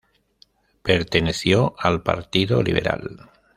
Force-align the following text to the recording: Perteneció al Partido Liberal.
Perteneció 0.81 1.75
al 1.77 2.01
Partido 2.01 2.63
Liberal. 2.63 3.29